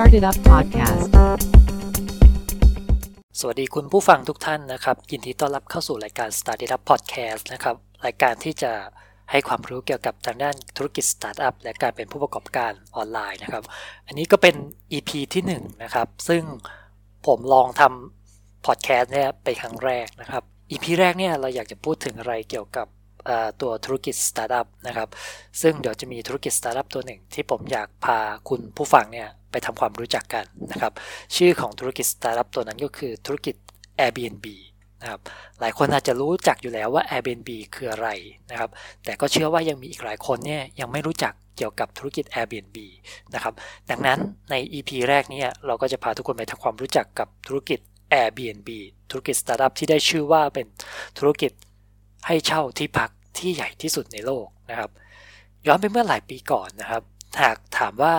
[0.00, 1.08] Started Up Podcast
[3.40, 8.72] สวัสดีคุณผู้ฟังทุกท่านนะครับ ยินดีต้อนรับเข้าสู่รายการ Started Up Podcast นะครับ รายการที่จะ
[9.30, 13.64] ให้ความรู้เกี่ยวกับทางด้านธุรกิจสตาร์ทอัพและการเป็นผู้ประกอบการออนไลน์นะครับ
[14.06, 14.54] อันนี้ก็เป็น
[14.92, 15.52] EP ที่1
[15.82, 16.42] นะครับ ซึ่ง
[17.26, 22.86] ผมลองทำพอดแคสต์เนี่ยไปครั้งแรกนะครับ EP แรกเนี่ยเราอยากจะพูดถึงอะไรเกี่ยวกับ
[23.60, 25.08] ตัวธุรกิจสตาร์ทอัพนะครับ
[25.62, 28.18] ซึ่งเดี๋ยวจะมีธุรกิจสตาร์ทอัพตัวหนึ่งที่ผมอยากพา
[28.48, 30.92] คุณผู้ฟังเนี่ยไปทำความรู้จักกันนะครับ
[31.36, 33.54] ชื่อของธุรกิจสตาร์ทอัพตัวนั้นก็คือธุรกิจ
[34.00, 34.46] Airbnb
[35.00, 35.20] นะครับ
[35.60, 38.08] หลายคนอาจจะรู้จักอยู่แล้วว่า Airbnb คืออะไร
[38.50, 38.70] นะครับ
[39.04, 42.76] แต่ก็เชื่อว่ายังมีอีกหลายคนเนี่ยยังไม่รู้จักเกี่ยวกับธุรกิจ Airbnb
[43.34, 43.54] นะครับ
[43.90, 44.18] ดังนั้น
[44.50, 47.78] ใน EP แรกนี้เราก็จะพาทุกคนไปทำความรู้จักกับธุรกิจ
[48.12, 48.70] Airbnb
[49.10, 50.66] ธุรกิจสตาร์ทอัพที่ได้ชื่อว่าเป็น
[51.18, 51.52] ธุรกิจ
[52.26, 53.10] ให้เช่าที่พัก
[53.40, 54.90] ที่ใหญ่ที่สุดในโลกนะครับ
[55.66, 57.02] ย้อนไปเมื่อหลายปีก่อนนะครับ
[57.42, 58.14] หากถามว่า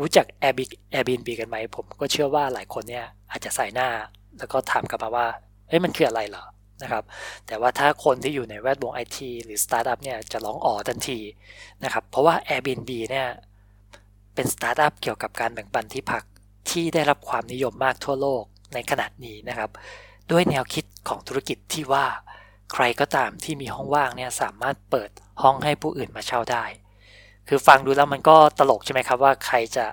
[0.00, 0.26] รู้จัก
[0.92, 3.88] Airbnb กันไหม ผมก็เชื่อว่าหลายคนเนี่ยอาจจะส่ายหน้า
[4.38, 5.26] แล้วก็ถามกลับมาว่า
[5.68, 6.44] เฮ้ยมันคืออะไรเหรอ
[6.82, 7.04] นะครับ
[7.46, 11.18] แต่ว่าถ้าคนที่อยู่ในแวดวงไอทีหรือสตาร์ทอัพเนี่ยจะร้องอ๋อทันที
[11.84, 13.28] นะครับ เพราะว่า Airbnb เนี่ย
[14.34, 16.22] เป็นสตาร์ทอัพเกี่ยวกับการแบ่งปันที่พัก
[16.70, 19.70] ที่ได้รับความนิยมมากทั่วโลกในขณะนี้นะครับ
[20.30, 22.06] ด้วยแนวคิดของธุรกิจที่ว่า
[22.72, 25.10] ใครก็ตามที่มีห้องว่างเนี่ยสามารถเปิด
[25.42, 26.64] ห้องให้ผู้อื่นมาเช่าได้
[27.48, 29.86] คือฟังดูแล้วมันก็ตลกใช่ไหมครับว่าใครจะ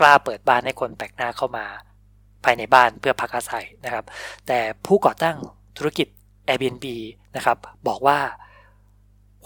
[0.00, 1.66] กล้าเปิดบ้านให้คนแปลกหน้าเข้ามา
[2.44, 4.04] ภายในบ้านเพื่อพักอาศัยนะครับ
[4.46, 5.36] แต่ผู้ก่อตั้ง
[5.78, 6.08] ธุรกิจ
[6.48, 6.86] Airbnb
[7.36, 8.18] นะครับบอกว่า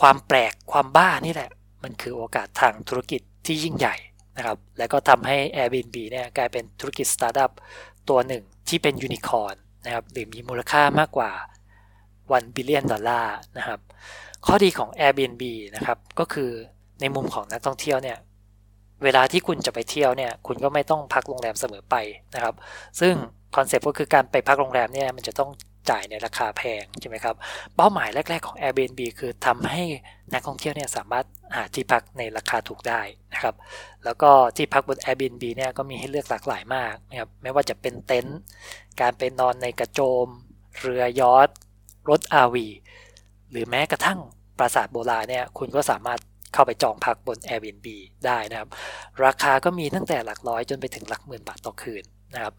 [0.01, 1.51] ความแปลกความบ้านี่แหละ
[1.83, 3.97] มันคือโอกาสทางธุรกิจที่ยิ่งใหญ่
[4.37, 7.51] นะครับและก็ทำให้ Airbnb เนี่ยกลายเป็นธุรกิจสตาร์ทอัพ
[8.09, 11.31] ตัวหนึ่งที่เป็นยูนิคอร์นนะครับหรือมีมูลค่ามากกว่า
[12.35, 13.81] 1 billion ดอลลาร์นะครับ
[14.47, 15.43] ข้อดีของ Airbnb
[15.75, 16.51] นะครับก็คือ
[17.01, 18.19] ในมุมของนักท่องเที่ยวเนี่ย
[19.05, 21.97] เวลาที่คุณจะไปเที่ยวเนี่ยคุณก็ไม่ต้องพักโรงแรมเสมอไป
[22.35, 22.55] นะครับ
[23.01, 23.15] ซึ่ง
[23.57, 25.51] คอนเซ็ปต์ก็คือการไปพักโรงแรมเนี่ยมันจะต้อง
[25.91, 27.35] จ่ายในราคาแพงใช่ไหมครับ
[27.77, 29.83] เป้าหมายแรก ๆของ Airbnb คือทำให้
[30.33, 31.27] นักท่องเที่ยวเนี่ยสามารถ
[31.57, 33.01] หาที่พักในราคาถูกได้
[33.33, 33.55] นะครับ
[34.05, 38.39] แล้วก็ที่พักบน Airbnb เนี่ยก็มีให้เลือกหลากหลายมากนะครับ ไม่ว่าจะเป็นเต็นท์
[39.01, 40.27] การไปนอนในกระโจม
[40.79, 41.49] เรือยอท
[42.09, 42.57] รถ RV
[43.51, 44.19] หรือแม้กระทั่ง
[44.59, 46.21] ปราสาทโบราณเนี่ยคุณก็สามารถ
[46.55, 47.87] เข้าไปจองพักบน Airbnb
[48.27, 48.69] ได้นะครับ
[49.25, 52.03] ราคาก็มีตั้งแต่หลักร้อยจนไปถึงหลักหมื่นบาทต่อคืน
[52.35, 52.55] นะครับ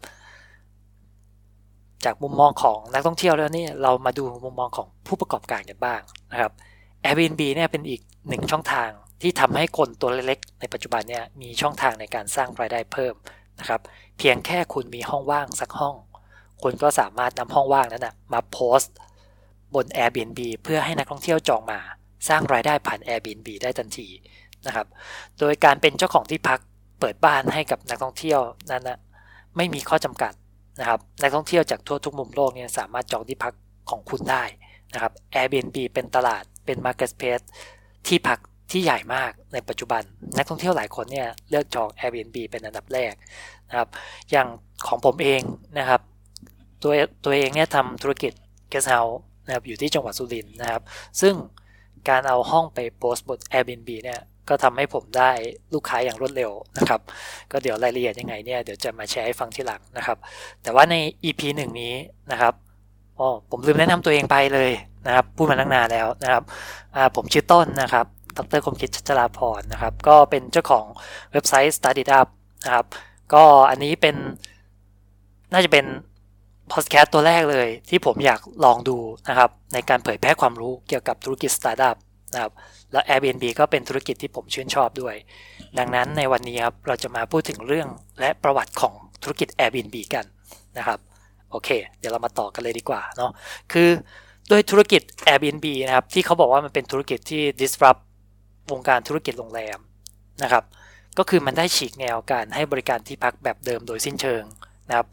[2.04, 6.00] จากมุมมองของนักท่องเที่ยวแล้วนี่เรามาดูมุมมองของผู้ประกอบการกันบ้าง
[6.32, 6.52] นะครับ
[7.04, 8.90] Airbnb เนี่ยเป็นอีกหนึ่งช่องทาง
[9.22, 13.14] ที่ทำให้คนตัวเล็กๆในปัจจุบันเนี่ยมีช่องทางในการสร้างรายได้เพิ่ม
[13.60, 13.80] นะครับ
[14.18, 15.94] เพียงแค่คุณมีห้องว่างสักห้อง
[16.62, 18.94] คุณก็สามารถนำห้องว่างนั้นนะมาโพสต์
[19.74, 21.80] บน Airbnb เพื่อให้นักท่องเที่ยวจองมา
[22.28, 24.08] สร้างรายได้ผ่าน Airbnb ได้ทันที
[24.66, 24.86] นะครับ
[25.38, 26.60] โดยการเป็นเจ้าของที่พัก
[27.00, 28.40] เปิดบ้านให้กับนักท่องเที่ยว
[28.70, 28.98] นั้นนะ
[29.56, 30.32] ไม่มีข้อจำกัด
[30.80, 33.54] นะครับนักท่องเที่ยวจากทั่วทุกมุมโลกเนี่ยสามารถจองที่พัก
[33.90, 34.42] ของคุณได้
[34.94, 37.44] นะครับ Airbnb เป็นตลาดเป็น Marketplace
[38.06, 38.38] ที่พัก
[38.70, 40.02] ที่ใหญ่มากในปัจจุบัน
[40.36, 43.14] นักท่องเที่ยวหลายคนเนี่ยเลือกจอง Airbnb เป็นอันดับแรก
[43.68, 43.88] นะครับ
[44.30, 44.48] อย่าง
[44.86, 45.42] ของผมเอง
[45.78, 46.00] นะครับ
[46.82, 46.92] ตัว
[47.24, 48.32] ตัวเองเนี่ยทำธุรกิจ
[48.72, 49.16] guest house
[49.48, 50.82] นะครับอยู่ที่จังหวัดสุรินทร์นะครับ
[51.20, 51.34] ซึ่ง
[52.08, 55.30] การเอาห้องไปโพสต์บน Airbnb เนี่ยก็ทำให้ผมได้
[55.74, 57.00] ลูกค้าอย่างรวดเร็วนะครับ
[57.52, 60.18] ก็เดี๋ยวรายละเอียดยังไงเนี่ยเดี๋ยวจะมาแชร์ให้ฟังทีหลังนะครับ
[60.62, 60.94] แต่ว่าใน
[61.24, 61.94] EP หนึ่งนี้
[62.30, 62.54] นะครับ
[63.18, 64.70] อ๋อผมลืมแนะนำตัวเองไปเลย
[65.06, 66.42] นะครับ พูดมาตั้งนานแล้วนะครับ
[67.16, 68.06] ผมชื่อต้นนะครับ
[68.36, 70.86] ดรคมคิดชัชราพรนะครับ ก็เป็นเจ้าของ
[71.32, 72.28] เว็บไซต์ Study Up
[72.64, 72.86] นะครับ
[73.34, 74.16] ก็อันนี้เป็น
[75.52, 75.84] น่าจะเป็น
[76.72, 78.96] พอดแคสต์ตัวแรกเลยที่ผมอยากลองดู
[79.28, 81.96] นะครับในการเผยแพร่ความรู้เกี่ยวกับธุรกิจสตาร์ทอัพ
[82.34, 82.52] นะครับ
[82.92, 85.14] และ Airbnb ก็เป็นธุรกิจที่ผมชื่นชอบด้วย
[85.78, 87.88] ดังนั้นในวันนี้ครับเราจะมาพูดถึงเรื่อง
[88.20, 90.24] และประวัติของธุรกิจ Airbnb กัน
[90.78, 90.98] นะครับ
[91.50, 91.68] โอเค
[91.98, 93.30] เดี๋ยวเรามาต่อกันเลยดีกว่าเนาะ
[93.72, 93.88] คือ
[94.50, 98.00] ด้วยธุรกิจ Airbnb นะครับที่เขาบอกว่ามันเป็นธุรกิจที่ disrupt
[98.70, 99.78] วงการธุรกิจโรงแรม
[100.42, 100.64] นะครับ
[101.18, 104.42] ก็คือมันได้ฉีกแนวการให้บริการที่พักแบบเดิมโดยสิ้นเชิง
[104.88, 105.06] นะครับ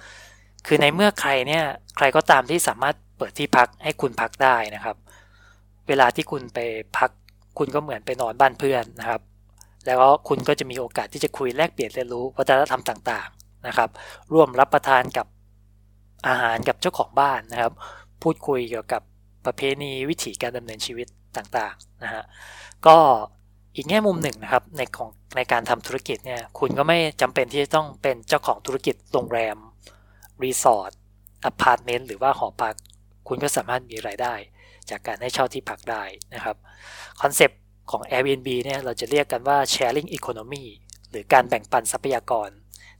[0.65, 1.63] คือในเมื่อใครเนี่ย
[1.97, 4.95] ใครก็ตามที่สามารถเปิดที่พักให้คุณพักได้นะครับ
[5.88, 6.59] เวลาที่คุณไป
[6.97, 7.09] พัก
[7.57, 9.21] คุณก็เหมือนไปนอนบ้านเพื่อนนะครับ
[9.85, 13.89] แล้วก็คุณก็จะมีโอกาสที่จะคุยแลกเปลี่ยนเรียนรู้วัฒนธรรมต่างๆนะครับ
[14.33, 15.27] ร่วมรับประทานกับ
[16.27, 17.73] อาหารกับเจ้าของบ้านนะครับ
[18.23, 19.01] พูดคุยเกี่ยวกับ
[19.45, 21.07] ประเพณีวิถีการดำเนินชีวิต
[21.38, 22.23] ต่างๆนะฮะ
[22.88, 22.97] ก็
[23.75, 29.57] อีกแง่มุมหนึ่งนะครับในของในการทำธุรกิจเนี่ยคุณก็ไม่จำเป็นที่จะต้องเป็นเจ้าของธุรกิจโรงแรม
[30.43, 30.91] รีสอร์ท
[31.45, 32.75] อพาร์ตเมนต์หรือว่าหอพัก
[33.27, 34.33] คุณก็สามารถมีรายได้
[34.89, 36.03] จากการให้เช่าที่พักได้
[36.33, 36.55] นะครับ
[37.21, 37.59] คอนเซปต์
[37.91, 40.65] ของ Airbnb เนี่ยเราจะเรียกกันว่า sharing economy
[41.09, 42.49] หรือการแบ่งปันทรัพยากร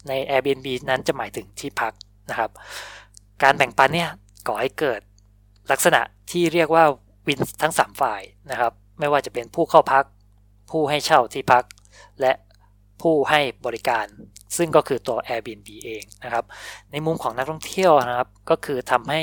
[0.08, 1.94] ใน Airbnb นั้นจะหมายถึงที่พัก
[2.30, 2.52] นะครับ
[3.44, 4.10] การแบ่งปันเนี่ย
[4.48, 5.02] ก่อให้เกิด
[5.72, 6.02] ลักษณะ
[6.32, 6.86] ที่เรียกว่า
[7.28, 8.22] win ทั้ง 3 ฝ่าย
[8.52, 10.06] นะครับ ไม่ว่าจะเป็นผู้เข้าพัก
[10.72, 11.64] ผู้ให้เช่าที่พัก
[12.22, 12.34] และ
[13.02, 14.06] ผู้ให้บริการ
[14.58, 16.46] ซึ่งก็คือตัว Airbnb เองนะครับ
[16.92, 19.22] ในมุมของนักท่องเที่ยวนะครับ ก็คือทำให้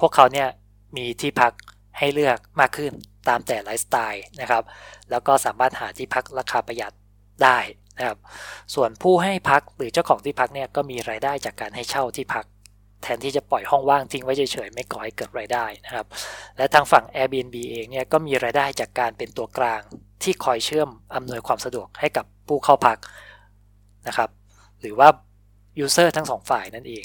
[0.00, 0.48] พวกเขาเนี่ย
[0.96, 1.52] มีที่พัก
[1.98, 2.92] ให้เลือกมากขึ้น
[3.28, 4.62] ตามแต่ไลฟ์สไตล์นะครับ
[5.10, 6.92] แล้วก็สามารถหาที่พักราคาประหยัด
[7.42, 7.58] ได้
[7.98, 8.18] นะครับ
[8.74, 12.44] ส่วนผู้ให้พักหรือเจ้าของที่พักเนี่ยก็มีรายได้จากการให้เช่าที่พัก
[13.02, 16.06] แทนที่จะปล่อยห้องว่างทิ้งไว้เฉยๆไม่ก่อให้เกิดรายได้นะครับ
[16.56, 19.80] และทางฝั่ง Airbnb เองเนี่ยก็มีรายได้จากการเป็นตัวกลาง
[20.22, 22.98] ที่คอยเชื่อมอำนวยความสะดวกให้กับผู้เข้าพัก
[24.08, 24.30] นะครับ
[24.80, 25.08] หรือว่า
[25.84, 27.04] User ทั้งสองฝ่ายนั่นเอง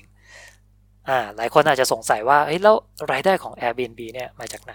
[1.09, 2.75] อ่าหลายคนอาจจะสงสัยว่าเฮ้ยแล้ว
[3.11, 4.73] รายได้ของ Airbnb เนี่ยมาจากไหน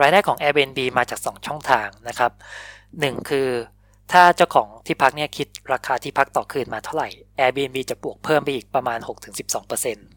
[0.00, 2.32] รายได้ของ Airbnb มาจาก 2 ช่องทางนะครับ
[2.80, 3.48] 1 คือ
[4.12, 8.98] ถ้าเจ้าของที่พักเนี่ยคิดราคาที่พักต่อคืนมาเท่าไหร่ Airbnb จะบวกเพิ่มไปอีกประมาณ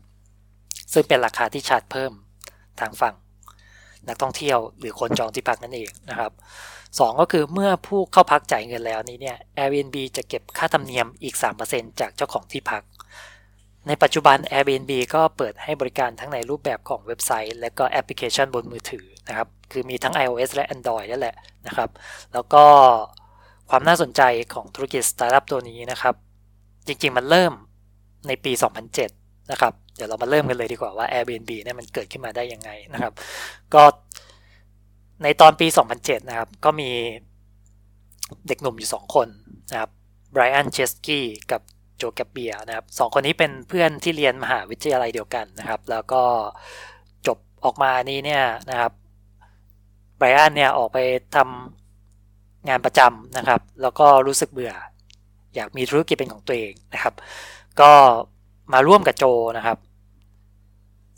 [0.08, 2.12] 6-12%ซึ่งเป็นราคาที่ชาร์จเพิ่ม
[2.80, 3.16] ทางฝั่ง
[4.08, 6.32] นักท่องเที่ยวหรือคนจองที่พักนั่นเองนะครับ
[6.78, 11.36] 2 ก็คือเมื่อผู้เข้าพักจ่ายเงินแล้วนี้เนี่ย Airbnb จะเก็บค่าธรรมเนียมอีก
[11.68, 12.84] 3%จากเจ้าของที่พัก
[13.88, 21.36] ในปัจจุบัน Airbnb ก็เปิดให้บริการทั้งในรูปแบบของเว็บไซต์ และก็แอปพลิเคชันบนมือถือนะครับ คือมีทั้ง iOS และ Android นั่นแหละ
[21.68, 21.90] นะครับ
[22.34, 22.64] แล้วก็
[23.70, 24.22] ความน่าสนใจ
[24.54, 26.16] ของธุรกิจสตาร์ทอัพตัวนี้นะครับ
[26.88, 27.54] จริงๆมันเริ่ม
[28.28, 28.52] ในปี
[29.02, 33.14] 2007 นะครับ เดี๋ยวเรามาเริ่มกันเลยดีกว่าว่า Airbnb เนี่ยมันเกิดขึ้นมาได้ยังไงนะครับ
[33.74, 33.84] ก็
[35.24, 35.68] ในตอนปี
[35.98, 36.90] 2007 นะครับ ก็มี
[38.48, 39.28] เด็กหนุ่มอยู่ 2 คน
[39.72, 39.92] นะครับ
[40.32, 41.62] ไบรอันเชสกี้กับ
[41.98, 46.24] โจแกเบียนะครับสองคนนี้เป็นเพื่อนที่เรียนมหาวิทยาลัยเดียวกันนะครับ แล้วก็
[47.28, 48.92] จบออกมานี้เนี่ยนะครับ
[50.18, 50.98] ไบรอันเนี่ยออกไป
[51.36, 54.74] ทำงานประจำนะครับ แล้วก็รู้สึกเบื่อ
[55.56, 57.14] อยากมีธุรกิจเป็นของตัวเองนะครับ
[57.82, 57.92] ก็
[58.74, 59.26] มาร่วมกับโจ
[59.58, 59.78] นะครับ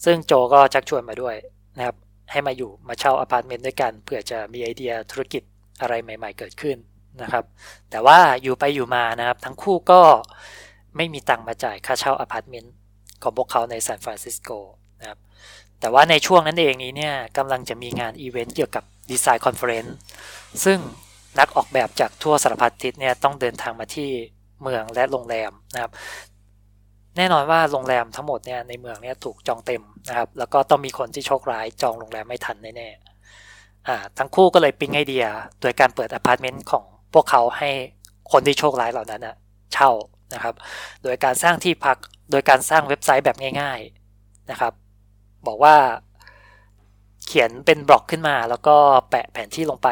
[0.05, 1.35] ซึ่งโจก็ชักชวนมาด้วย
[1.77, 1.95] นะครับ
[2.31, 5.43] ให้มาอยู่มาเช่าอพาร์ตเมนต์ด้วยกันเผื่อจะมีไอเดียธุรกิจ
[5.81, 6.77] อะไรใหม่ ๆ เกิดขึ้น
[7.21, 7.45] นะครับ
[7.91, 10.01] แต่ว่าอยู่ไปอยู่มานะครับ ทั้งคู่ก็
[10.97, 12.73] ไม่มีตังค์มาจ่ายค่าเช่าอพาร์ตเมนต์
[13.23, 14.49] ของพวกเขาในซานฟรานซิสโก
[14.99, 15.19] นะครับ
[15.79, 19.95] แต่ว่าในช่วงนั้นเองนี้เนี่ยกำลังจะมีงานอีเวนต์เกี่ยวกับ design conference
[20.63, 20.79] ซึ่ง
[21.39, 24.09] นักออกแบบจากทั่วสารพัดทิศเนี่ยต้องเดินทางมาที่
[24.61, 25.91] เมืองและโรงแรมนะครับ
[27.17, 35.25] แน่นอนว่าโรงแรมทั้งหมดเนี่ยในเมืองเนี่ยถูกจองเต็มนะครับ แล้วก็ต้องมีคนที่โชคร้ายจองโรงแรมไม่ทันแน่ๆอ่าทั้งคู่ก็เลยปิ๊งไอเดีย
[35.61, 36.83] โดยการเปิดอพาร์ตเมนต์ของ
[37.13, 37.69] พวกเขาให้
[38.31, 39.35] คนที่โชคร้ายเหล่านั้นมา
[39.73, 39.91] เช่า
[40.33, 40.55] นะครับ
[41.03, 41.97] โดยการสร้างที่พัก
[42.31, 44.73] โดยการสร้างเว็บไซต์แบบง่ายๆนะครับ
[45.47, 45.75] บอกว่า
[47.25, 48.75] เขียนเป็นบล็อกขึ้นมา แล้วก็
[49.09, 49.89] แปะแผนที่ลงไป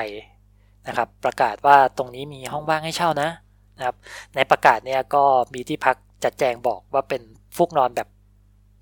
[0.88, 3.30] นะครับ ประกาศว่าตรงนี้มีห้องว่างให้เช่านะ
[3.78, 3.96] นะครับ
[4.36, 5.24] ในประกาศเนี่ยก็
[5.54, 7.22] มีที่พัก จัดแจงบอกว่าเป็น
[7.56, 8.10] ฟูกนอนแบบ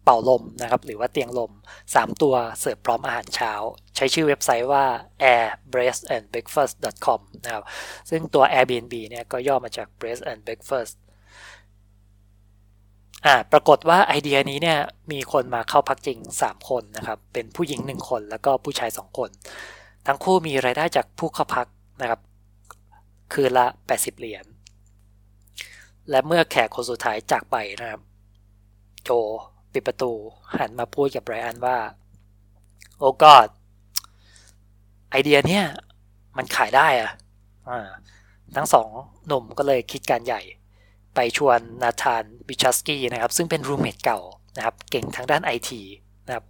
[0.04, 1.52] เป่าลมนะครับ หรือว่าเตียงลม
[1.86, 3.52] 3 ตัวเสิร์ฟพร้อมอาหารเช้า
[3.96, 4.86] ใช้ชื่อเว็บไซต์ว่า
[5.34, 7.64] air breast and breakfast com นะครับ
[8.10, 10.94] ซึ่งตัว Airbnb เนี่ยก็ย่อมาจาก breast and breakfast
[13.26, 14.80] อ่าปรากฏว่าไอเดียนี้เนี่ย
[15.12, 19.30] มีคนมาเข้าพักจริง 3 คนนะครับ เป็นผู้หญิง 1 คนแล้วก็ผู้ชาย 2 คน
[20.08, 21.68] ทั้งคู่มีรายได้จากผู้เข้าพัก
[22.02, 22.20] นะครับ
[23.34, 24.46] คืนละ 80 เหรียญ
[26.10, 28.02] และเมื่อแขกคนสุดท้ายจากไปนะครับ
[29.04, 29.10] โจ
[29.74, 30.12] ปิดประตู
[30.58, 31.78] หันมาพูดกับไบรอันว่า
[33.00, 33.48] โอ้กอด
[35.12, 35.66] ไอเดียเนี่ย
[36.38, 37.12] มันขายได้อะ
[37.70, 37.90] อ่า
[38.56, 38.88] ทั้งสอง
[39.28, 40.42] หนุ่มก็เลยคิดการใหญ่
[41.16, 44.20] ไปชวนนาธานบิชัสกี้นะครับ ซึ่งเป็นรูเมทเก่า
[44.58, 45.82] นะครับ เก่งทางด้านไอที
[46.26, 46.46] นะครับ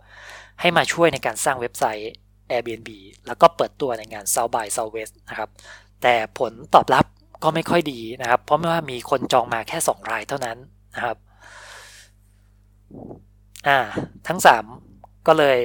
[0.62, 2.12] ให้มาช่วยในการสร้างเว็บไซต์
[2.52, 2.90] Airbnb
[3.28, 5.50] แล้วก็เปิดตัวในงาน South by Southwest นะครับ
[6.02, 7.06] แต่ผลตอบรับ
[7.46, 10.58] ก็ไม่ค่อยดีนะครับ เพราะว่ามีคนจองมาแค่ 2 รายเท่านั้น
[10.96, 11.18] นะครับ
[13.68, 13.80] อ่า
[14.28, 14.40] ทั้ง
[14.84, 15.58] 3 ก็เลย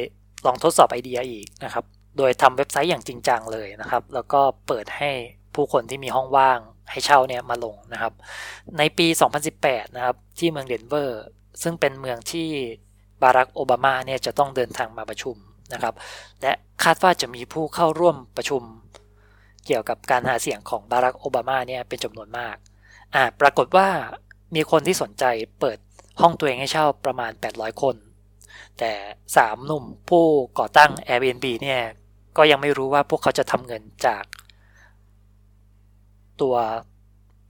[0.47, 1.85] ลองทดสอบไอเดียอีกนะครับ
[2.19, 5.11] โดยทำเว็บไซต์อย่างจริงจังเลยนะครับ แล้วก็เปิดให้
[5.55, 6.59] ผู้คนที่มีห้องว่าง
[6.91, 8.13] ให้เช่าเนี่ยมาลงนะครับ
[8.79, 9.07] ในปี
[9.51, 11.23] 2018 นะครับ ที่เมืองเดนเวอร์
[11.63, 12.49] ซึ่งเป็นเมืองที่
[13.23, 15.37] บารักโอบามาเนี่ยจะต้องเดินทางมาประชุม
[15.73, 15.95] นะครับ
[16.43, 16.53] และ
[16.85, 18.63] คาดว่าจะมีผู้เข้าร่วมประชุม
[19.67, 22.57] เกี่ยวกับการหาเสียงของบารักโอบามาเนี่ยเป็นจำนวนมาก
[23.15, 23.89] อ่าปรากฏว่า
[24.55, 25.25] มีคนที่สนใจ
[25.61, 25.79] เปิด
[26.21, 27.97] ห้องตัวเองให้เช่าประมาณ 800 คน
[28.79, 28.93] แต่
[29.31, 30.25] 3 หนุ่มผู้
[30.59, 31.81] ก่อตั้ง Airbnb เนี่ย
[32.37, 34.25] ก็ยังไม่รู้ว่าพวกเขาจะทำเงินจาก
[36.41, 36.55] ตัว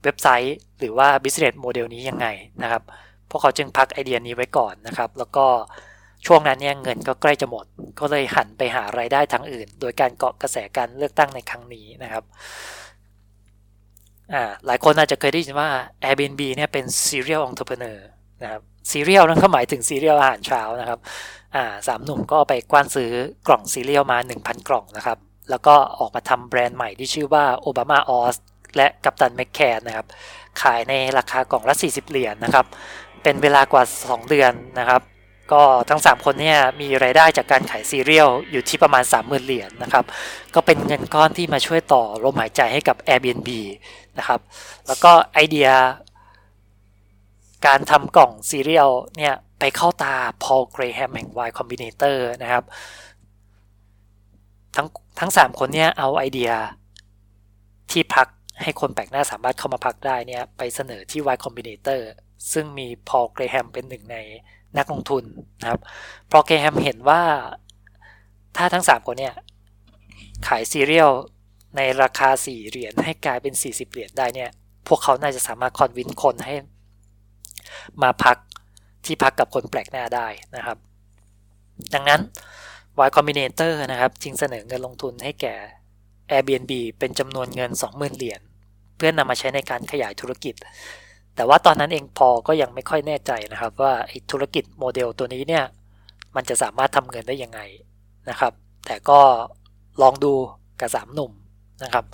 [0.03, 2.27] เว็บไซต์หรือว่า business model นี้ยังไง
[2.61, 2.83] นะครับ
[3.29, 5.45] พวกเขาจึงพักไอเดียนี้ไว้ก่อนนะครับ แล้วก็
[6.25, 7.65] ช่วงนั้นเนี่ยเงินก็ใกล้จะหมด
[7.99, 12.23] ก็เลยหันไปหารายได้ทางอื่น โดยการเกาะกระแสการเลือกตั้งในครั้งนี้นะครับ
[14.33, 15.69] อ่าหลายคนอาจจะเคยได้ยินว่า
[16.03, 17.97] Airbnb เนี่ยเป็น serial entrepreneur
[18.43, 18.61] นะครับ
[18.91, 20.99] serial นั่นก็หมายถึง serial อาหารเช้านะครับ
[21.55, 23.11] อ่าสามหนุ่มก็ไปกว้านซื้อ
[23.47, 25.17] กล่องซีเรียลมา 1,000 กล่องนะครับ
[25.49, 28.35] แล้วก็ออกมาทำแบรนด์ใหม่ที่ชื่อว่า Obama O's
[28.75, 30.07] และกัปตันแมคเคนนะครับ
[30.61, 32.65] ขายในราคากล่องละ 40 เหรียญนะครับ
[33.23, 35.01] เป็นเวลากว่า 2 เดือนนะครับ
[35.51, 40.05] ก็ทั้ง 3 คนเนี่ยมีรายได้จากการขายซีเรียลอยู่ที่ประมาณ 30,000 เหรียญนะครับ
[40.55, 43.49] ก็เป็นเงินก้อนที่มาช่วยต่อลมหายใจให้กับ Airbnb
[44.17, 44.39] นะครับ
[44.87, 45.69] แล้วก็ไอเดีย
[47.65, 52.63] การทำกล่องซีเรียลเนี่ยไปเข้าตาพอลเกรแฮมแห่ง Y Combinator นะครับ
[54.75, 54.87] ทั้ง
[55.19, 56.51] ทั้ง 3 คนเนี่ยเอาไอเดีย
[57.91, 58.27] ที่พัก
[58.61, 62.01] ให้คนแปลกหน้าสามารถเข้ามาพักได้เนี่ยไปเสนอที่ Y Combinator
[62.51, 64.17] ซึ่งมีพอลเกรแฮมเป็นหนึ่งใน
[64.77, 65.23] นักลงทุน
[65.61, 65.81] นะครับ
[66.27, 67.21] พอลเกรแฮมเห็นว่า
[68.57, 69.35] ถ้าทั้ง 3 คนเนี่ย
[70.47, 71.11] ขายซีเรียล
[71.75, 74.49] ในราคา 4 เหรียญให้กลายเป็น 40 เหรียญได้เนี่ย
[74.87, 76.55] พวกเขาน่าจะสามารถ convince คนให้
[78.01, 78.37] มาพัก
[79.05, 80.77] ที่พักกับคนแปลกหน้าได้นะครับ
[81.93, 82.21] ดังนั้น
[83.05, 85.55] Y Combinator นะครับจึงเสนอเงินลงทุนให้แก่
[86.31, 88.41] Airbnb เป็นจำนวนเงิน 20,000 เหรียญ
[88.97, 90.55] เพื่อนำมาใช้ในการขยายธุรกิจ
[91.35, 93.93] แต่ว่าตอนนั้นเองพอลก็ยังไม่ค่อยแน่ใจนะครับว่า
[94.31, 95.65] ธุรกิจโมเดลตัวนี้เนี่ย
[96.35, 97.59] มันจะสามารถทำเงินได้ยังไง
[98.29, 98.53] นะครับ
[98.85, 99.19] แต่ก็
[100.01, 100.33] ลองดู
[100.79, 101.31] กับสามหนุ่ม
[101.83, 102.05] นะครับ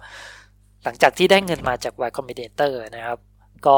[0.83, 3.19] หลังจากที่ได้เงินมาจาก Y Combinator นะครับ
[3.67, 3.77] ก็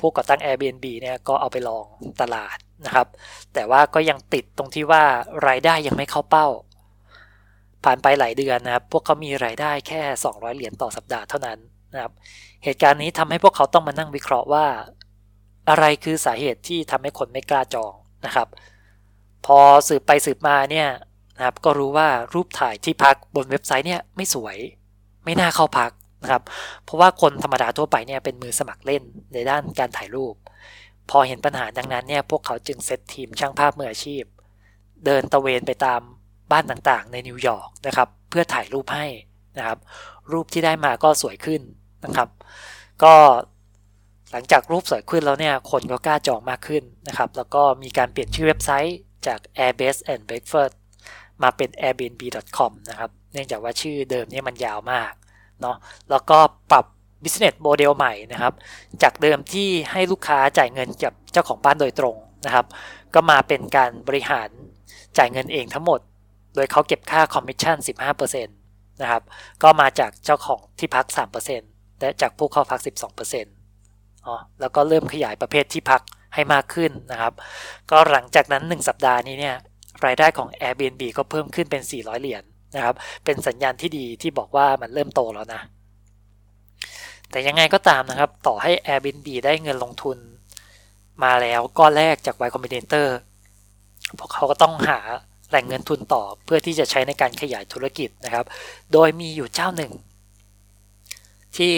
[0.00, 1.86] ผู้ก่อตั้ง Airbnb เนี่ยก็เอาไปลอง
[2.20, 2.56] ตลาด
[2.86, 3.08] นะครับ
[3.54, 5.02] แต่ว่าก็ยังติดตรงที่ว่า
[5.48, 6.48] รายได้ยังไม่เข้าเป้า
[7.84, 11.58] ผ่านไปหลายเดือนนะครับ พวกเขามีรายได้แค่ 200 เหรียญต่อสัปดาห์เท่านั้น
[11.92, 12.12] นะครับ
[12.64, 14.66] เหตุการณ์นี้ทำให้พวกเขาต้องมานั่งวิเคราะห์ว่า
[15.68, 17.92] อะไรคือสาเหตุที่ทำให้คนไม่กล้าจอง
[18.26, 18.48] นะครับ
[19.46, 20.88] พอสืบไปสืบมาเนี่ย
[21.36, 24.56] นะครับก็รู้ว่ารูปถ่ายที่พักบนเว็บไซต์เนี่ยไม่สวย
[25.24, 25.90] ไม่น่าเข้าพัก
[26.22, 26.42] นะครับ
[26.84, 30.34] เพราะว่าคนธรรมดาทั่วไปเนี่ยเป็นมือสมัครเล่นในด้านการถ่ายรูป
[31.10, 34.24] พอเห็นปัญหาดังนั้นเนี่ยพวกเขาจึงเซตทีมช่างภาพมืออาชีพ
[35.04, 36.00] เดินตะเวนไปตาม
[36.52, 39.06] บ้านต่างๆ ในนิวยอร์กนะครับเพื่อถ่ายรูปให้
[39.58, 39.78] นะครับ
[40.32, 41.60] รูปที่ได้มาก็สวยขึ้น
[42.04, 42.28] นะครับ
[43.02, 43.14] ก็
[44.32, 50.74] หลังจากรูปสวยขึ้นแล้วเนี่ย คนก็กล้าจองมากขึ้นนะครับ แล้วก็มีการเปลี่ยนชื่อเว็บไซต์จาก Airbed and Breakfast
[51.42, 55.12] มาเป็น airbnb.com นะครับ เนื่องจากว่าชื่อเดิมนี่มันยาวมาก
[55.60, 55.76] เนาะ
[56.10, 56.38] แล้วก็
[56.72, 56.84] ปรับ
[57.22, 58.52] business model ใหม่นะครับ
[59.02, 62.16] จากเดิมที่ให้ลูกค้าจ่ายเงินกับเจ้าของบ้านโดยตรง
[62.46, 62.66] นะครับ
[63.14, 64.48] ก็มาเป็นการบริหาร
[65.18, 66.00] จ่ายเงินเองทั้งหมด
[66.54, 67.76] โดยเขาเก็บค่าคอมมิชชั่น
[68.20, 69.22] 15%นะครับ
[69.62, 72.80] ก็มาจากเจ้าของที่พัก 3% และจากผู้เข้าพัก
[73.52, 76.02] 12%อ๋อแล้วก็เริ่มขยายประเภทที่พัก
[76.34, 77.32] ให้มากขึ้นนะครับ
[77.90, 79.56] ก็หลังจากนั้น 1 สัปดาห์นี้เนี่ย
[80.04, 85.60] รายได้ของ Airbnb ก็เพิ่มขึ้นเป็น 400 เหรียญนนะครับ เป็นสัญญาณที่ดีที่บอกว่ามันเริ่มโตแล้วนะ
[87.30, 90.18] แต่ยังไงก็ตามนะครับ ต่อให้ Airbnb ได้เงินลงทุน
[91.24, 93.06] มาแล้วก้อนแรกจาก Y Combinator
[94.18, 94.98] พวกเขาก็ต้องหา
[95.48, 98.44] แหล่งเงินทุนต่อเพื่อที่จะใช้ในการขยายธุรกิจนะครับ
[98.92, 99.92] โดยมีอยู่เจ้าหนึ่ง
[101.56, 101.74] ที่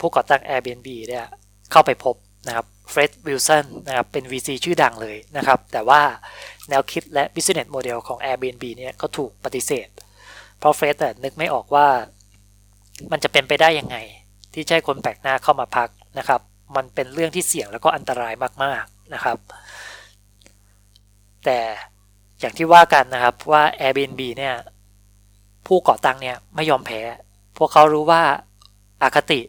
[0.00, 1.26] ผู้ก่อตั้ง Airbnb เนี่ย
[1.72, 2.14] เข้าไปพบ
[2.46, 6.00] นะครับเฟร็ดวิลสันนะครับเป็น VC ชื่อดังเลยนะครับ แต่ว่า
[6.68, 9.88] แนวคิดและ business model ของ Airbnb เนี่ยก็ถูกปฏิเสธ
[10.58, 11.86] เพราะเฟร็ดนึกไม่ออกว่า
[13.12, 13.96] มันจะเป็นไปได้ยังไง
[14.54, 16.40] ที่ใช้คนแปลกหน้าเข้ามาพักนะครับ
[16.76, 19.38] มันเป็นเรื่องที่เสี่ยงแล้วก็อันตรายมากๆนะครับ
[21.44, 21.58] แต่
[22.40, 24.54] อย่างที่ว่ากันนะครับว่า Airbnb เนี่ย
[25.66, 27.00] ผู้ก่อตั้งเนี่ยไม่ยอมแพ้
[27.58, 28.22] พวกเขารู้ว่า
[29.02, 29.40] อคติ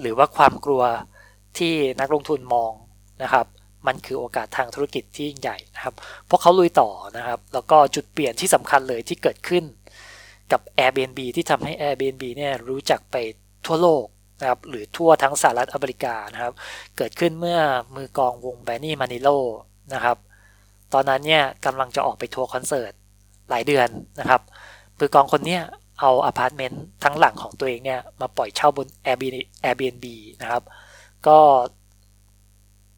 [0.00, 0.82] หรือว่าความกลัว
[1.58, 2.72] ที่นักลงทุนมอง
[3.22, 3.46] นะครับ
[3.86, 5.94] มันคือโอกาสทางธุรกิจที่ยิ่งใหญ่นะครับ
[6.28, 9.64] พวกเขาลุยต่อนะครับ แล้วก็จุดเปลี่ยนที่สำคัญเลยที่เกิดขึ้น
[10.52, 13.16] กับ Airbnb ที่ทำให้ Airbnb เนี่ยรู้จักไป
[13.66, 14.04] ทั่วโลก
[14.40, 16.52] นะครับหรือทั่วทั้งสหรัฐอเมริกานะครับ
[16.96, 17.58] เกิดขึ้นเมื่อ
[17.96, 19.28] มือกลองวงแบร์รี่แมนิโลว์
[19.94, 20.16] นะครับ
[20.92, 22.92] ตอนนั้นเนี่ยกำลังจะออกไปทัวร์คอนเสิร์ต
[23.50, 23.88] หลายเดือน
[24.20, 24.40] นะครับ
[24.98, 25.62] มือกลองคนเนี้ย
[26.00, 28.86] เอาอพาร์ตเมนต์ทั้งหลังของตัวเองเนี่ยมาปล่อยเช่าบน
[29.64, 30.06] Airbnb
[30.42, 30.62] นะครับ
[31.26, 31.38] ก็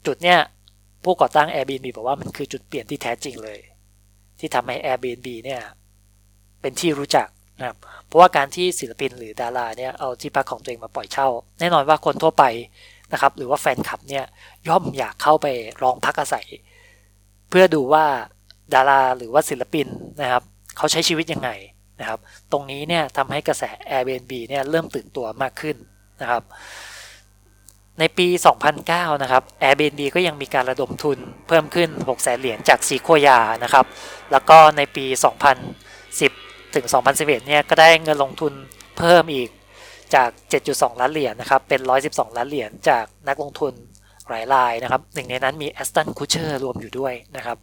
[0.05, 0.39] จุดเนี้ย
[1.03, 3.59] ผู้ก่อตั้ง Airbnb บอกว่ามันคือจุดเปลี่ยนที่แท้จริงเลย
[4.39, 5.61] ที่ทำให้ Airbnb เนี่ย
[6.61, 7.27] เป็นที่รู้จัก
[7.59, 11.27] นะครับเพราะว่าการที่ศิลปินหรือดาราเนี่ยเอาที่พักของตัวเองมาปล่อยเช่า
[11.59, 12.43] แน่นอนว่าคนทั่วไป
[13.11, 14.25] นะครับหรือว่าแฟนคลับเนี่ย
[14.67, 15.47] ย่อมอยากเข้าไป
[15.83, 16.47] ลองพักอาศัย
[17.49, 18.05] เพื่อดูว่า
[18.73, 19.87] ดาราหรือว่าศิลปิน
[20.21, 20.43] นะครับ
[20.77, 21.49] เขาใช้ชีวิตยังไง
[22.01, 22.19] นะครับ
[22.51, 25.75] ตรงนี้เนี่ยทำให้กระแส Airbnb เนี่ยเริ่มตื่นตัวมากขึ้น
[26.21, 26.43] นะครับ
[27.99, 28.27] ในปี
[28.75, 31.17] 2009 นะครับ Airbnb ก็ยังมีการระดมทุน
[31.47, 33.85] เพิ่มขึ้น 6 แสนเหรียญจากซีโคยานะครับ
[34.31, 35.05] แล้วก็ในปี
[35.89, 36.85] 2010 ถึง
[37.17, 38.53] 2011 เนี่ยก็ได้เงินลงทุน
[38.97, 39.49] เพิ่มอีก
[40.15, 40.29] จาก
[40.65, 43.73] 7.2 ล้านเหรียญนะครับ เป็น 112 ล้านเหรียญจากนักลงทุน
[44.29, 47.57] หลายรายนะครับ หนึ่งในนั้นมี Aston Kutcher รวมอยู่ด้วยนะครับ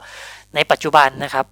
[0.54, 1.46] ในปัจจุบันนะครับ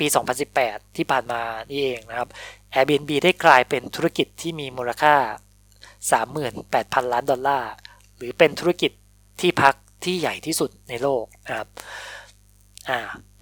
[0.00, 0.06] ปี
[0.50, 2.28] 2018 ที่ผ่านมานี่เองนะครับ
[2.74, 5.14] Airbnb ได้กลายเป็นธุรกิจที่มีมูลค่า
[6.34, 7.72] 38,000 ล้านดอลลาร์
[8.16, 8.92] หรือเป็นธุรกิจ
[9.40, 11.68] ที่พักที่ใหญ่ที่สุดในโลกนะครับ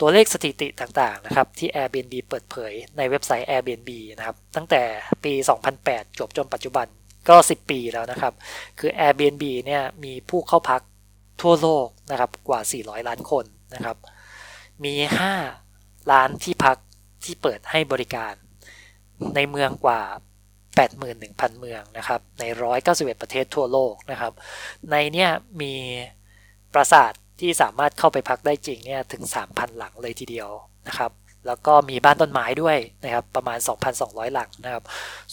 [0.01, 4.83] ตัวเลขสถิติต่างๆนะครับที่ Airbnb เปิดเผยในเว็บไซต์ Airbnb นะครับตั้งแต่
[5.25, 5.33] ปี
[5.77, 6.87] 2008 จบจนปัจจุบัน
[7.29, 8.35] ก็ 10 ปีแล้วนะครับ
[8.79, 10.83] คือ Airbnb เนี่ยมีผู้เข้าพัก
[11.43, 13.97] ทั่วโลกนะครับกว่า 400 ล้านคนนะครับ
[14.85, 14.95] มี
[15.37, 15.68] 5
[16.13, 16.77] ล้านที่พัก
[17.25, 18.35] ที่เปิดให้บริการ
[19.35, 20.01] ในเมืองกว่า
[20.81, 22.45] 81,000 เมืองนะครับ ใน
[22.83, 24.33] 191 ประเทศทั่วโลกนะครับ
[24.91, 25.75] ในเนี่ยมี
[26.75, 30.49] ปราสาทที่สามารถเข้าไปพักได้จริงเนี่ยถึง 3,000 หลังเลยทีเดียว
[30.89, 31.13] นะครับ
[31.47, 33.59] แล้วก็มีบ้านต้นไม้ด้วยนะครับประมาณ
[33.97, 34.85] 2,200 หลังนะครับ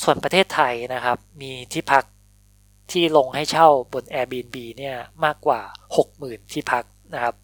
[0.01, 2.03] ส่วนประเทศไทยนะครับมีที่พัก
[2.91, 5.61] ที่ลงให้เช่าบน Airbnb เนี่ยมากกว่า
[6.07, 7.35] 60,000 ที่พักนะครับ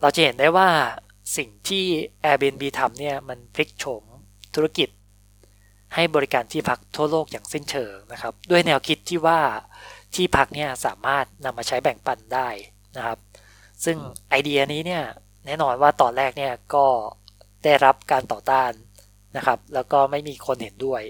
[0.00, 0.68] เราจะเห็นได้ว่า
[1.36, 1.84] สิ่งที่
[2.24, 4.04] Airbnb ทำเนี่ยมันพลิกโฉม
[4.54, 4.88] ธุรกิจ
[5.94, 9.40] ให้บริการที่พักทั่วโลกอย่างสิ้นเชิงนะครับ ด้วยแนวคิดที่ว่า
[10.14, 12.48] ที่พักเนี่ยสามารถนำมาใช้แบ่งปันได้
[12.96, 13.18] นะครับ
[13.84, 13.96] ซึ่ง
[14.30, 15.02] ไอเดียนี้เนี่ย
[15.46, 16.86] แน่นอนว่าตอนแรกเนี่ยก็
[17.64, 18.72] ได้รับการต่อต้าน
[19.36, 21.02] นะครับ แล้วก็ไม่มีคนเห็นด้วย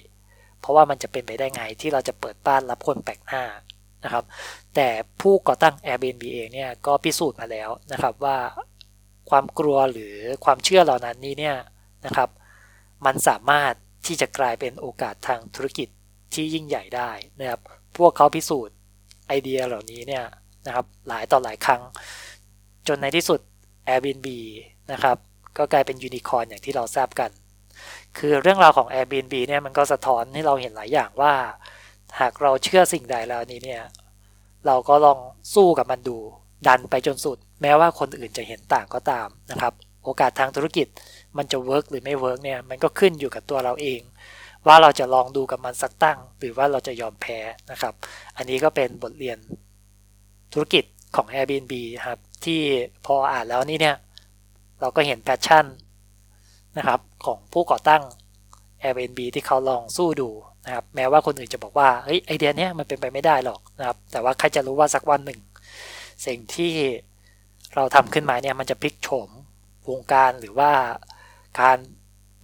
[0.60, 3.44] เพราะว่ามันจะเป็นไปได้ไงที่เราจะเปิดบ้านรับคนแปลกหน้า
[4.04, 4.24] นะครับ
[4.74, 4.88] แต่
[5.20, 8.36] ผู้ก่อตั้ง Airbnb เองเนี่ยก็พิสูจน์มาแล้วนะครับว่า
[9.30, 10.14] ความกลัวหรือ
[10.44, 11.56] ความเชื่อเหล่านั้นนี้เนี่ย
[12.04, 12.28] นะครับ
[13.06, 13.72] มันสามารถ
[14.06, 15.88] ที่จะกลายเป็นโอกาสทางธุรกิจ
[16.34, 17.60] ที่ยิ่งใหญ่ได้นะครับ
[17.96, 18.76] พวกเขาพิสูจน์
[19.28, 20.24] ไอเดียเหล่านี้เนี่ย
[20.66, 21.82] นะครับหลายต่อหลายครั้ง
[22.88, 23.40] จนในที่สุด
[23.88, 24.28] Airbnb
[24.92, 25.16] นะครับ
[25.58, 27.30] ก็กลายเป็นยูนิคอร์นอย่างที่เราทราบกัน
[28.18, 31.32] คือเรื่องราวของ Airbnb เนี่ยมันก็สะท้อนให้เราเห็นหลายอย่างว่า
[32.20, 33.82] หากเราเชื่อสิ่งใดแล้วนี้เนี่ย
[34.66, 35.18] เราก็ลอง
[35.54, 36.18] สู้กับมันดู
[36.66, 39.72] ดันไปจนสุด แม้ว่าคนอื่นจะเห็นต่างก็ตามนะครับ
[40.04, 40.86] โอกาสทางธุรกิจ
[41.36, 44.00] มันจะ work หรือไม่ work เนี่ยมันก็ขึ้นอยู่กับตัวเราเอง
[44.66, 47.38] ว่าเราจะลองดูกับมันสักตั้ง หรือว่าเราจะยอมแพ้
[47.70, 47.94] นะครับ
[48.36, 49.38] อันนี้ก็เป็นบทเรียน
[50.52, 50.84] ธุรกิจ
[51.16, 51.74] ของ Airbnb
[52.06, 52.60] ครับที่
[53.06, 53.96] พออ่านแล้วนี่เนี่ย
[54.80, 55.66] เราก็เห็น passion
[56.76, 58.02] นะครับของผู้ก่อตั้ง
[58.82, 60.30] Airbnb ที่เขาลองสู้ดู
[60.64, 65.40] นะครับแม้ว่าคนอื่นจะบอกว่าเฮ้ยไอเดียเนี้ยมันเป็นไปไม่ได้หรอกนะครับแต่ว่าใครจะรู้ว่าสักวันหนึ่ง
[66.26, 66.72] สิ่งที่
[67.74, 69.30] เราทำขึ้นมาเนี่ยมันจะพลิกโฉม
[69.90, 70.70] วงการหรือว่า
[71.60, 71.78] การ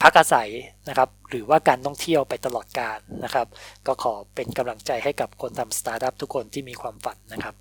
[0.03, 0.51] พักอาศัย
[0.89, 3.47] นะครับ หรือว่าการท่องเที่ยวไปตลอดกาลนะครับ
[3.87, 7.55] ก็ขอเป็นกำลังใจให้กับคนทำสตาร์ทอัพทุกคนที่มีความฝันนะครับ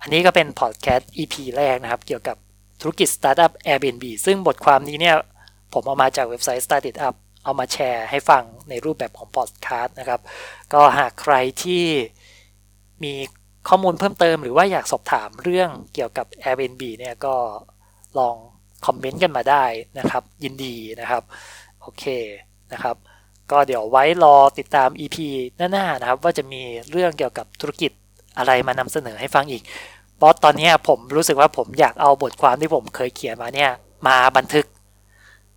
[0.00, 2.36] อันนี้ก็เป็นพอดแคสต์ EP แรกนะครับ เกี่ยวกับ
[2.80, 5.16] ธุรกิจสตาร์ทอัพ Airbnb ซึ่งบทความนี้เนี่ย
[5.72, 10.20] ผมเอามาจากเว็บไซต์ Started Up เอามาแชร์ให้ฟังในรูปแบบของพอดแคสต์นะครับ
[10.72, 11.84] ก็หากใครที่
[13.04, 13.14] มี
[13.68, 17.34] ข้อมูลเพิ่มเติมหรือว่าอยากสอบถามเรื่องเกี่ยวกับ Airbnb เนี่ยก็
[18.18, 18.34] ลอง
[18.86, 19.64] คอมเมนต์กันมาได้
[19.98, 21.22] นะครับ ยินดีนะครับ
[21.80, 22.04] โอเค
[22.72, 22.96] นะครับ
[23.50, 25.16] ก็เดี๋ยวไว้รอติดตาม EP
[25.56, 27.90] หน้าๆนะครับ ว่าจะมีเรื่องเกี่ยวกับธุรกิจ
[28.38, 29.62] อะไรมานำเสนอให้ฟังอีก
[30.16, 33.70] เพราะตอนนี้ผมรู้สึกว่าผมอยากเอาบทความที่ผมเคยเขียนมาเนี่ย
[34.06, 34.66] มาบันทึก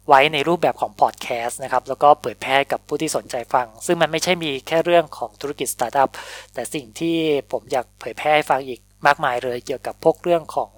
[0.09, 6.09] ไว้ในรูปแบบของพอดแคสต์นะครับ แล้วก็เผยแพร่กับผู้ที่สนใจฟัง ซึ่งมันไม่ใช่มีแค่เรื่องของธุรกิจสตาร์ทอัพ
[6.53, 7.15] แต่สิ่งที่
[7.51, 10.71] ผมอยากเผยแพร่ให้ฟังอีกมากมายเลย เกี่ยวกับพวกเรื่องของ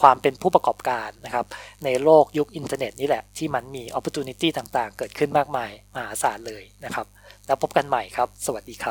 [0.00, 1.46] ความเป็นผู้ประกอบการนะครับ
[1.84, 4.18] ในโลกยุคอินเทอร์เน็ตนี่แหละ ที่มันมีโอกาส
[4.58, 7.06] ต่างๆ เกิดขึ้นมากมายมหาศาลเลยนะครับ
[7.46, 8.90] แล้วพบกันใหม่ครับ สวัสดีครับ